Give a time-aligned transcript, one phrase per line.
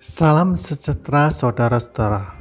[0.00, 2.32] Salam sejahtera saudara-saudara.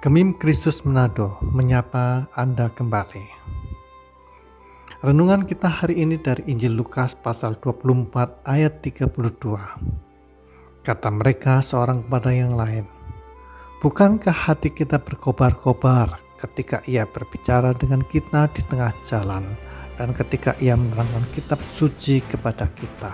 [0.00, 3.20] Gemim Kristus Manado menyapa Anda kembali.
[5.04, 9.12] Renungan kita hari ini dari Injil Lukas pasal 24 ayat 32.
[10.80, 12.88] Kata mereka seorang kepada yang lain,
[13.84, 19.44] Bukankah hati kita berkobar-kobar ketika ia berbicara dengan kita di tengah jalan
[20.00, 23.12] dan ketika ia menerangkan kitab suci kepada kita?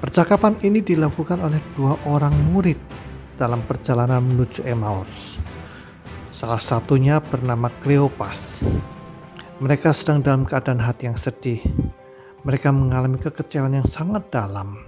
[0.00, 2.80] Percakapan ini dilakukan oleh dua orang murid
[3.36, 5.36] dalam perjalanan menuju Emmaus.
[6.32, 8.64] Salah satunya bernama Kleopas.
[9.60, 11.60] Mereka sedang dalam keadaan hati yang sedih.
[12.48, 14.80] Mereka mengalami kekecewaan yang sangat dalam,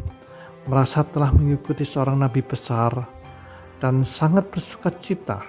[0.65, 3.05] merasa telah mengikuti seorang nabi besar
[3.85, 5.45] dan sangat bersuka cita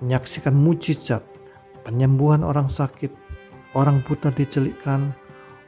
[0.00, 1.26] menyaksikan mujizat,
[1.84, 3.12] penyembuhan orang sakit,
[3.76, 5.12] orang buta dicelikkan,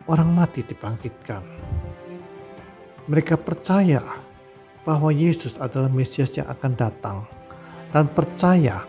[0.09, 1.62] orang mati dibangkitkan.
[3.11, 3.99] Mereka percaya
[4.87, 7.19] bahwa Yesus adalah Mesias yang akan datang
[7.91, 8.87] dan percaya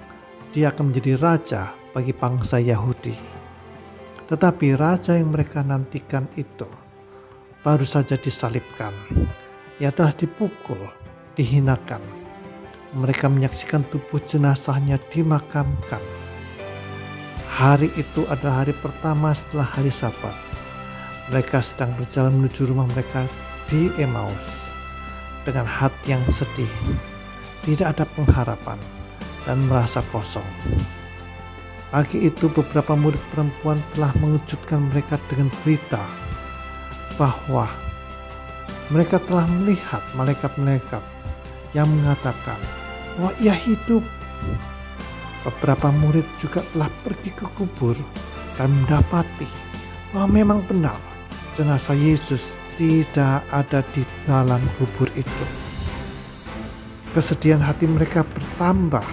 [0.54, 1.62] dia akan menjadi raja
[1.98, 3.18] bagi bangsa Yahudi.
[4.30, 6.70] Tetapi raja yang mereka nantikan itu
[7.66, 8.94] baru saja disalibkan.
[9.82, 10.78] Ia telah dipukul,
[11.34, 12.02] dihinakan.
[12.94, 16.02] Mereka menyaksikan tubuh jenazahnya dimakamkan.
[17.50, 20.38] Hari itu adalah hari pertama setelah hari Sabat.
[21.34, 23.26] Mereka sedang berjalan menuju rumah mereka
[23.74, 24.78] di Emmaus
[25.50, 26.70] dengan hati yang sedih,
[27.66, 28.78] tidak ada pengharapan,
[29.50, 30.46] dan merasa kosong.
[31.90, 36.06] Pagi itu beberapa murid perempuan telah mengejutkan mereka dengan berita
[37.18, 37.66] bahwa
[38.94, 41.02] mereka telah melihat malaikat-malaikat
[41.74, 42.62] yang mengatakan
[43.18, 44.06] bahwa ia hidup.
[45.44, 47.98] Beberapa murid juga telah pergi ke kubur
[48.56, 49.50] dan mendapati
[50.16, 50.96] bahwa memang benar
[51.52, 55.46] jenazah Yesus tidak ada di dalam kubur itu.
[57.14, 59.06] Kesedihan hati mereka bertambah.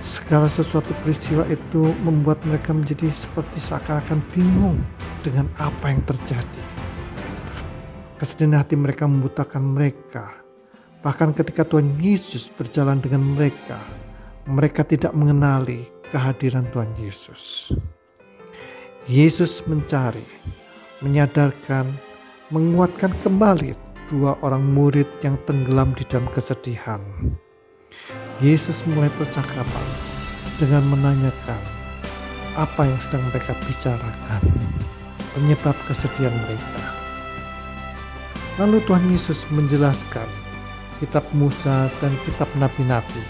[0.00, 4.80] Segala sesuatu peristiwa itu membuat mereka menjadi seperti seakan-akan bingung
[5.20, 6.64] dengan apa yang terjadi.
[8.16, 10.40] Kesedihan hati mereka membutakan mereka.
[11.04, 13.80] Bahkan ketika Tuhan Yesus berjalan dengan mereka,
[14.48, 17.72] mereka tidak mengenali kehadiran Tuhan Yesus.
[19.08, 20.24] Yesus mencari,
[21.00, 21.88] menyadarkan,
[22.50, 23.78] menguatkan kembali
[24.10, 26.98] dua orang murid yang tenggelam di dalam kesedihan.
[28.42, 29.86] Yesus mulai percakapan
[30.58, 31.62] dengan menanyakan
[32.58, 34.42] apa yang sedang mereka bicarakan,
[35.38, 36.82] penyebab kesedihan mereka.
[38.58, 40.26] Lalu Tuhan Yesus menjelaskan
[40.98, 43.22] kitab Musa dan kitab nabi-nabi.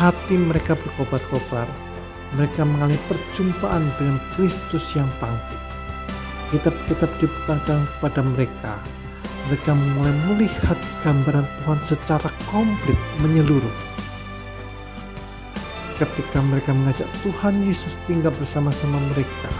[0.00, 1.68] Hati mereka berkobar-kobar,
[2.40, 5.69] mereka mengalami perjumpaan dengan Kristus yang bangkit
[6.50, 8.72] kitab-kitab dibukakan kepada mereka.
[9.48, 13.76] Mereka mulai melihat gambaran Tuhan secara komplit menyeluruh.
[15.96, 19.52] Ketika mereka mengajak Tuhan Yesus tinggal bersama-sama mereka,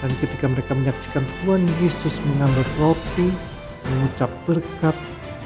[0.00, 3.28] dan ketika mereka menyaksikan Tuhan Yesus mengambil roti,
[3.88, 4.96] mengucap berkat,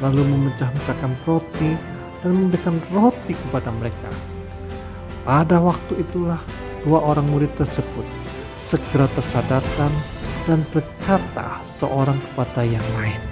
[0.03, 1.75] lalu memecah-mecahkan roti,
[2.23, 4.11] dan memberikan roti kepada mereka.
[5.23, 6.41] Pada waktu itulah
[6.85, 8.07] dua orang murid tersebut
[8.59, 9.93] segera tersadarkan
[10.45, 13.23] dan berkata seorang kepada yang lain,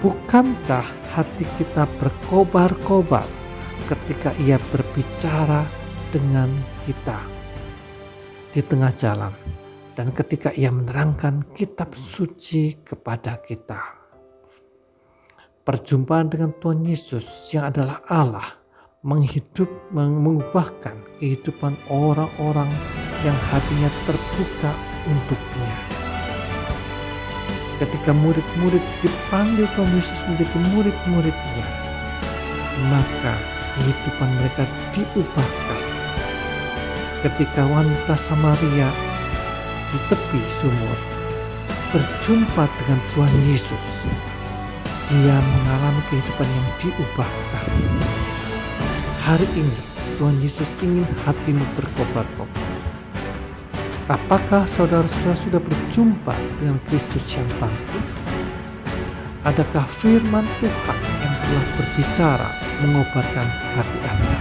[0.00, 3.28] "Bukankah hati kita berkobar-kobar
[3.84, 5.68] ketika ia berbicara
[6.08, 6.48] dengan
[6.88, 7.20] kita
[8.56, 9.32] di tengah jalan
[9.92, 14.00] dan ketika ia menerangkan kitab suci kepada kita?"
[15.62, 18.58] Perjumpaan dengan Tuhan Yesus yang adalah Allah
[19.06, 22.66] menghidup, mengubahkan kehidupan orang-orang
[23.22, 25.74] yang hatinya terbuka untuknya.
[27.82, 31.66] Ketika murid-murid dipanggil Tuhan Yesus menjadi murid-muridnya,
[32.86, 33.34] maka
[33.74, 34.62] kehidupan mereka
[34.94, 35.80] diubahkan.
[37.26, 38.90] Ketika wanita Samaria
[39.90, 40.98] di tepi sumur
[41.90, 43.86] berjumpa dengan Tuhan Yesus,
[45.10, 47.66] dia mengalami kehidupan yang diubahkan.
[49.22, 49.78] Hari ini
[50.18, 52.61] Tuhan Yesus ingin hatimu berkobar-kobar
[54.10, 58.04] Apakah saudara-saudara sudah berjumpa dengan Kristus yang bangkit?
[59.46, 62.48] Adakah firman Tuhan yang telah berbicara
[62.82, 63.46] mengobarkan
[63.78, 64.38] hati Anda?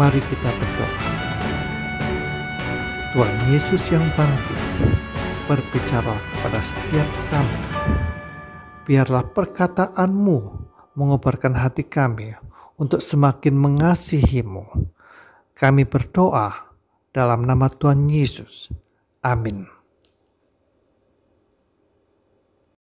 [0.00, 1.00] Mari kita berdoa.
[3.12, 4.60] Tuhan Yesus yang bangkit,
[5.44, 7.60] berbicara kepada setiap kami.
[8.88, 10.38] Biarlah perkataanmu
[10.96, 12.32] mengobarkan hati kami
[12.80, 14.64] untuk semakin mengasihimu.
[15.52, 16.67] Kami berdoa
[17.12, 18.68] dalam nama Tuhan Yesus.
[19.24, 19.77] Amin.